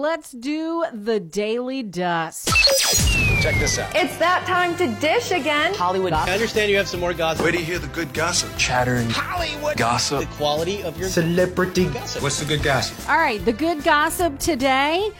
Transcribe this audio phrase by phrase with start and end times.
[0.00, 2.48] Let's do the Daily Dust.
[3.42, 3.94] Check this out.
[3.94, 5.74] It's that time to dish again.
[5.74, 6.14] Hollywood.
[6.14, 7.42] I understand you have some more gossip.
[7.42, 8.48] Where do you hear the good gossip?
[8.56, 9.10] Chattering.
[9.10, 10.20] Hollywood Gossip.
[10.20, 11.84] The quality of your Celebrity.
[11.90, 12.22] gossip.
[12.22, 13.10] What's the good gossip?
[13.10, 15.10] All right, the good gossip today.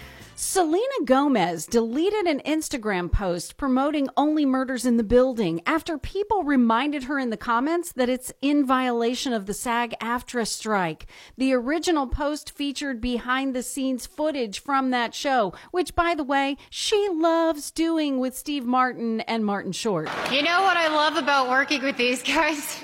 [0.42, 7.03] Selena Gomez deleted an Instagram post promoting Only Murders in the Building after people reminded
[7.04, 11.06] her in the comments that it's in violation of the SAG AFTRA strike.
[11.37, 16.57] The original post featured behind the scenes footage from that show, which, by the way,
[16.70, 20.09] she loves doing with Steve Martin and Martin Short.
[20.33, 22.83] You know what I love about working with these guys?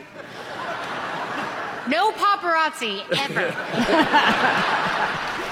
[1.89, 3.55] No paparazzi ever.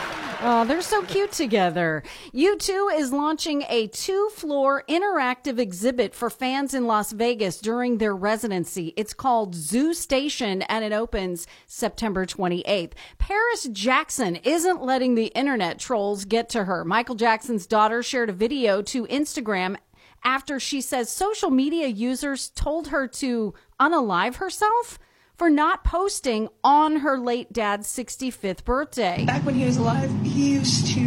[0.46, 2.02] Oh, they're so cute together.
[2.34, 8.14] U2 is launching a two floor interactive exhibit for fans in Las Vegas during their
[8.14, 8.92] residency.
[8.94, 12.92] It's called Zoo Station and it opens September 28th.
[13.16, 16.84] Paris Jackson isn't letting the internet trolls get to her.
[16.84, 19.78] Michael Jackson's daughter shared a video to Instagram
[20.24, 24.98] after she says social media users told her to unalive herself
[25.36, 29.24] for not posting on her late dad's 65th birthday.
[29.24, 31.00] Back when he was alive, he used to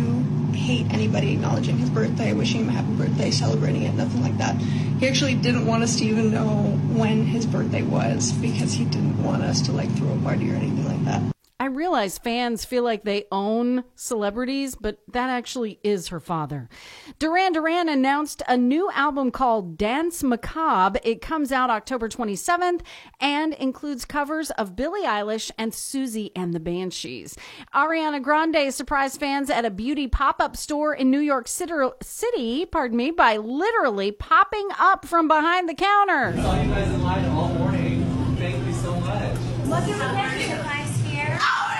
[0.54, 4.56] hate anybody acknowledging his birthday, wishing him a happy birthday, celebrating it, nothing like that.
[4.56, 6.48] He actually didn't want us to even know
[6.92, 10.56] when his birthday was because he didn't want us to like throw a party or
[10.56, 11.37] anything like that.
[11.60, 16.70] I realize fans feel like they own celebrities, but that actually is her father.
[17.18, 21.00] Duran Duran announced a new album called Danse Macabre.
[21.04, 22.82] It comes out October 27th
[23.20, 27.36] and includes covers of Billie Eilish and Siouxsie and the Banshees.
[27.74, 33.10] Ariana Grande surprised fans at a beauty pop-up store in New York City, pardon me,
[33.10, 36.34] by literally popping up from behind the counter.
[36.40, 38.06] saw you guys in line all morning.
[38.38, 39.38] Thank you so much.
[39.66, 40.87] What can we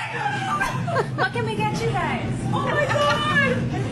[0.08, 2.32] What can we get you guys?
[2.54, 3.58] Oh my god!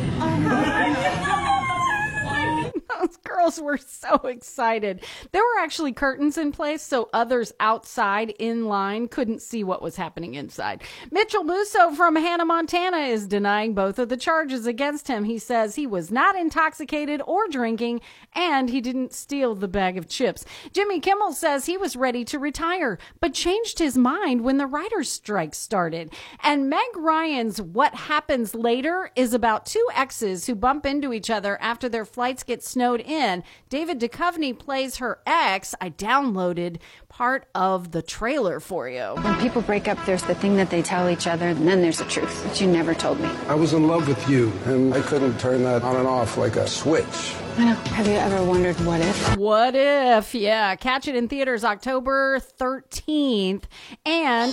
[2.17, 5.03] Oh Those girls were so excited.
[5.31, 9.95] There were actually curtains in place so others outside in line couldn't see what was
[9.95, 10.83] happening inside.
[11.11, 15.23] Mitchell Musso from Hannah, Montana is denying both of the charges against him.
[15.23, 18.01] He says he was not intoxicated or drinking
[18.33, 20.45] and he didn't steal the bag of chips.
[20.73, 25.11] Jimmy Kimmel says he was ready to retire but changed his mind when the writers'
[25.11, 26.11] strike started.
[26.43, 31.57] And Meg Ryan's What Happens Later is about two exes who bump into each other
[31.61, 33.34] after their flights get snowed in.
[33.69, 35.75] David Duchovny plays her ex.
[35.81, 36.77] I downloaded
[37.09, 39.15] part of the trailer for you.
[39.21, 41.99] When people break up, there's the thing that they tell each other, and then there's
[41.99, 43.29] the truth that you never told me.
[43.47, 46.55] I was in love with you, and I couldn't turn that on and off like
[46.55, 47.35] a switch.
[47.57, 47.73] I know.
[47.73, 49.37] Have you ever wondered what if?
[49.37, 50.35] What if?
[50.35, 53.63] Yeah, catch it in theaters October 13th.
[54.05, 54.51] And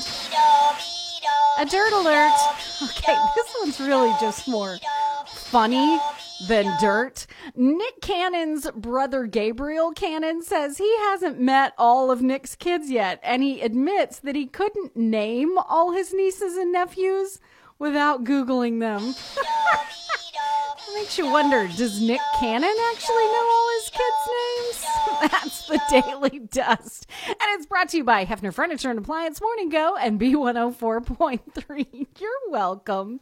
[1.58, 2.32] a dirt alert.
[2.82, 4.78] Okay, this one's really just more
[5.26, 5.98] funny
[6.48, 7.21] than dirt.
[7.54, 13.42] Nick Cannon's brother Gabriel Cannon says he hasn't met all of Nick's kids yet, and
[13.42, 17.40] he admits that he couldn't name all his nieces and nephews
[17.78, 19.14] without Googling them.
[20.94, 24.84] Makes you wonder does Nick Cannon actually know all his kids' names?
[25.32, 27.06] That's the Daily Dust.
[27.26, 32.06] And it's brought to you by Hefner Furniture and Appliance Morning Go and B104.3.
[32.20, 33.20] You're welcome.